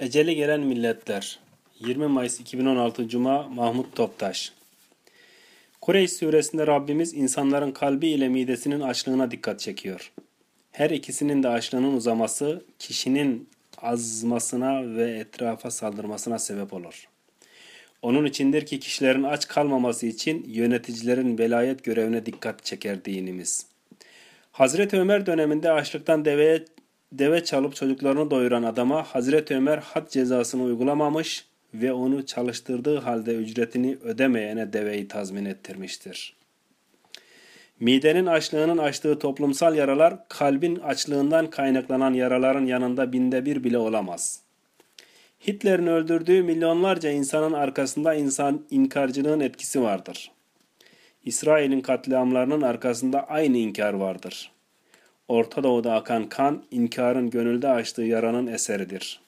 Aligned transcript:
Eceli 0.00 0.34
gelen 0.34 0.60
milletler 0.60 1.38
20 1.80 2.06
Mayıs 2.06 2.40
2016 2.40 3.08
Cuma 3.08 3.42
Mahmut 3.42 3.96
Toptaş 3.96 4.52
Kureyş 5.80 6.12
suresinde 6.12 6.66
Rabbimiz 6.66 7.14
insanların 7.14 7.72
kalbi 7.72 8.08
ile 8.08 8.28
midesinin 8.28 8.80
açlığına 8.80 9.30
dikkat 9.30 9.60
çekiyor. 9.60 10.12
Her 10.72 10.90
ikisinin 10.90 11.42
de 11.42 11.48
açlığının 11.48 11.96
uzaması 11.96 12.64
kişinin 12.78 13.48
azmasına 13.78 14.96
ve 14.96 15.10
etrafa 15.10 15.70
saldırmasına 15.70 16.38
sebep 16.38 16.72
olur. 16.72 17.08
Onun 18.02 18.24
içindir 18.24 18.66
ki 18.66 18.80
kişilerin 18.80 19.22
aç 19.22 19.48
kalmaması 19.48 20.06
için 20.06 20.44
yöneticilerin 20.48 21.38
velayet 21.38 21.84
görevine 21.84 22.26
dikkat 22.26 22.64
çeker 22.64 23.04
dinimiz. 23.04 23.66
Hazreti 24.52 25.00
Ömer 25.00 25.26
döneminde 25.26 25.72
açlıktan 25.72 26.24
deveye 26.24 26.64
deve 27.12 27.44
çalıp 27.44 27.76
çocuklarını 27.76 28.30
doyuran 28.30 28.62
adama 28.62 29.02
Hazreti 29.02 29.56
Ömer 29.56 29.78
had 29.78 30.08
cezasını 30.08 30.62
uygulamamış 30.62 31.44
ve 31.74 31.92
onu 31.92 32.26
çalıştırdığı 32.26 32.98
halde 32.98 33.34
ücretini 33.34 33.98
ödemeyene 34.02 34.72
deveyi 34.72 35.08
tazmin 35.08 35.44
ettirmiştir. 35.44 36.36
Midenin 37.80 38.26
açlığının 38.26 38.78
açtığı 38.78 39.18
toplumsal 39.18 39.76
yaralar 39.76 40.28
kalbin 40.28 40.76
açlığından 40.76 41.50
kaynaklanan 41.50 42.14
yaraların 42.14 42.66
yanında 42.66 43.12
binde 43.12 43.44
bir 43.44 43.64
bile 43.64 43.78
olamaz. 43.78 44.40
Hitler'in 45.48 45.86
öldürdüğü 45.86 46.42
milyonlarca 46.42 47.10
insanın 47.10 47.52
arkasında 47.52 48.14
insan 48.14 48.66
inkarcılığın 48.70 49.40
etkisi 49.40 49.82
vardır. 49.82 50.30
İsrail'in 51.24 51.80
katliamlarının 51.80 52.62
arkasında 52.62 53.28
aynı 53.28 53.56
inkar 53.56 53.92
vardır.'' 53.92 54.59
Orta 55.30 55.62
Doğu'da 55.62 55.94
akan 55.94 56.28
kan, 56.28 56.62
inkarın 56.70 57.30
gönülde 57.30 57.68
açtığı 57.68 58.02
yaranın 58.02 58.46
eseridir. 58.46 59.20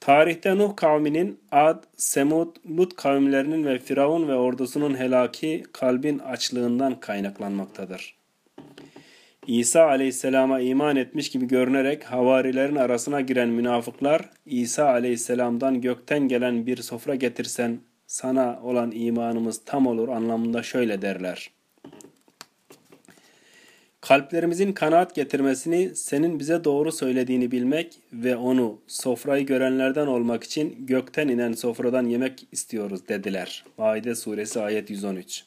Tarihte 0.00 0.58
Nuh 0.58 0.76
kavminin 0.76 1.40
Ad, 1.52 1.82
Semud, 1.96 2.56
Lut 2.76 2.96
kavimlerinin 2.96 3.64
ve 3.64 3.78
Firavun 3.78 4.28
ve 4.28 4.34
ordusunun 4.34 4.98
helaki 4.98 5.62
kalbin 5.72 6.18
açlığından 6.18 7.00
kaynaklanmaktadır. 7.00 8.14
İsa 9.46 9.84
aleyhisselama 9.86 10.60
iman 10.60 10.96
etmiş 10.96 11.30
gibi 11.30 11.48
görünerek 11.48 12.04
havarilerin 12.04 12.76
arasına 12.76 13.20
giren 13.20 13.48
münafıklar, 13.48 14.30
İsa 14.46 14.86
aleyhisselamdan 14.86 15.80
gökten 15.80 16.28
gelen 16.28 16.66
bir 16.66 16.76
sofra 16.76 17.14
getirsen 17.14 17.80
sana 18.06 18.60
olan 18.62 18.92
imanımız 18.94 19.64
tam 19.64 19.86
olur 19.86 20.08
anlamında 20.08 20.62
şöyle 20.62 21.02
derler 21.02 21.50
kalplerimizin 24.02 24.72
kanaat 24.72 25.14
getirmesini 25.14 25.96
senin 25.96 26.38
bize 26.38 26.64
doğru 26.64 26.92
söylediğini 26.92 27.50
bilmek 27.50 27.94
ve 28.12 28.36
onu 28.36 28.80
sofrayı 28.86 29.46
görenlerden 29.46 30.06
olmak 30.06 30.44
için 30.44 30.86
gökten 30.86 31.28
inen 31.28 31.52
sofradan 31.52 32.06
yemek 32.06 32.46
istiyoruz 32.52 33.08
dediler. 33.08 33.64
Maide 33.78 34.14
suresi 34.14 34.60
ayet 34.60 34.90
113. 34.90 35.44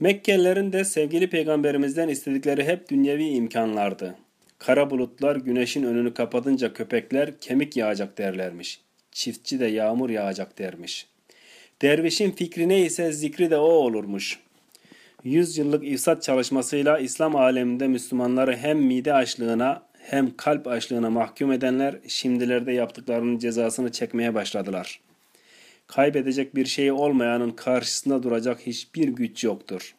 Mekkelilerin 0.00 0.72
de 0.72 0.84
sevgili 0.84 1.30
peygamberimizden 1.30 2.08
istedikleri 2.08 2.64
hep 2.64 2.90
dünyevi 2.90 3.28
imkanlardı. 3.28 4.14
Kara 4.58 4.90
bulutlar 4.90 5.36
güneşin 5.36 5.82
önünü 5.82 6.14
kapatınca 6.14 6.72
köpekler 6.72 7.40
kemik 7.40 7.76
yağacak 7.76 8.18
derlermiş. 8.18 8.80
Çiftçi 9.12 9.60
de 9.60 9.66
yağmur 9.66 10.10
yağacak 10.10 10.58
dermiş. 10.58 11.06
Dervişin 11.82 12.30
fikri 12.30 12.68
neyse 12.68 13.12
zikri 13.12 13.50
de 13.50 13.56
o 13.56 13.68
olurmuş.'' 13.68 14.45
100 15.26 15.58
yıllık 15.58 15.84
ifsat 15.84 16.22
çalışmasıyla 16.22 16.98
İslam 16.98 17.36
aleminde 17.36 17.88
Müslümanları 17.88 18.56
hem 18.56 18.78
mide 18.78 19.14
açlığına 19.14 19.82
hem 19.98 20.36
kalp 20.36 20.66
açlığına 20.66 21.10
mahkum 21.10 21.52
edenler 21.52 21.96
şimdilerde 22.08 22.72
yaptıklarının 22.72 23.38
cezasını 23.38 23.92
çekmeye 23.92 24.34
başladılar. 24.34 25.00
Kaybedecek 25.86 26.54
bir 26.54 26.66
şey 26.66 26.92
olmayanın 26.92 27.50
karşısında 27.50 28.22
duracak 28.22 28.60
hiçbir 28.66 29.08
güç 29.08 29.44
yoktur. 29.44 29.94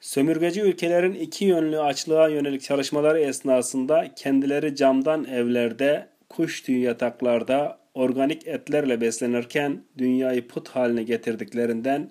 Sömürgeci 0.00 0.60
ülkelerin 0.60 1.14
iki 1.14 1.44
yönlü 1.44 1.80
açlığa 1.80 2.28
yönelik 2.28 2.62
çalışmaları 2.62 3.20
esnasında 3.20 4.14
kendileri 4.16 4.76
camdan 4.76 5.24
evlerde, 5.24 6.08
kuş 6.28 6.62
tüyü 6.62 6.80
yataklarda, 6.80 7.78
organik 7.94 8.46
etlerle 8.46 9.00
beslenirken 9.00 9.82
dünyayı 9.98 10.48
put 10.48 10.68
haline 10.68 11.02
getirdiklerinden 11.02 12.10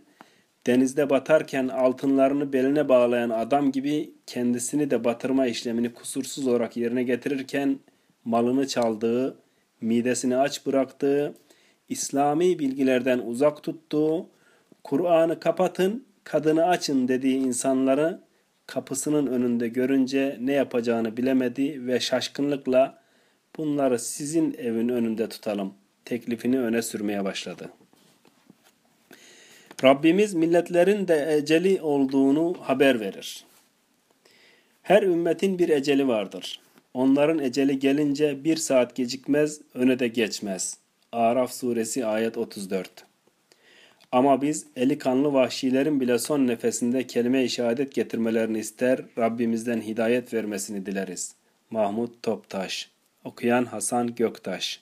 denizde 0.68 1.10
batarken 1.10 1.68
altınlarını 1.68 2.54
beline 2.54 2.90
bağlayan 2.90 3.30
adam 3.30 3.72
gibi 3.72 4.14
kendisini 4.28 4.92
de 4.92 5.04
batırma 5.04 5.48
işlemini 5.48 5.94
kusursuz 5.94 6.48
olarak 6.48 6.78
yerine 6.78 7.04
getirirken 7.04 7.80
malını 8.26 8.68
çaldığı, 8.68 9.38
midesini 9.82 10.38
aç 10.38 10.66
bıraktığı, 10.66 11.34
İslami 11.90 12.60
bilgilerden 12.60 13.20
uzak 13.20 13.64
tuttuğu, 13.64 14.28
Kur'an'ı 14.84 15.40
kapatın, 15.40 16.06
kadını 16.24 16.66
açın 16.66 17.08
dediği 17.08 17.38
insanları 17.38 18.20
kapısının 18.68 19.28
önünde 19.28 19.68
görünce 19.68 20.38
ne 20.42 20.54
yapacağını 20.54 21.18
bilemedi 21.18 21.88
ve 21.88 22.00
şaşkınlıkla 22.00 23.02
bunları 23.58 24.00
sizin 24.00 24.54
evin 24.58 24.90
önünde 24.90 25.30
tutalım 25.30 25.74
teklifini 26.06 26.60
öne 26.60 26.82
sürmeye 26.82 27.24
başladı.'' 27.24 27.81
Rabbimiz 29.84 30.34
milletlerin 30.34 31.08
de 31.08 31.36
eceli 31.36 31.82
olduğunu 31.82 32.56
haber 32.62 33.00
verir. 33.00 33.46
Her 34.82 35.04
ümmetin 35.04 35.60
bir 35.60 35.70
eceli 35.70 36.08
vardır. 36.08 36.60
Onların 36.94 37.40
eceli 37.40 37.80
gelince 37.80 38.44
bir 38.44 38.56
saat 38.56 38.96
gecikmez, 38.96 39.62
öne 39.74 40.00
de 40.00 40.08
geçmez. 40.08 40.78
Araf 41.12 41.54
suresi 41.54 42.06
ayet 42.06 42.38
34 42.38 42.90
Ama 44.12 44.42
biz 44.42 44.66
eli 44.76 44.98
kanlı 44.98 45.34
vahşilerin 45.34 46.02
bile 46.02 46.20
son 46.20 46.48
nefesinde 46.48 47.08
kelime-i 47.08 47.50
şehadet 47.50 47.94
getirmelerini 47.94 48.60
ister, 48.60 49.00
Rabbimizden 49.18 49.82
hidayet 49.82 50.34
vermesini 50.34 50.86
dileriz. 50.86 51.36
Mahmut 51.70 52.24
Toptaş 52.24 52.90
Okuyan 53.24 53.66
Hasan 53.66 54.16
Göktaş 54.16 54.82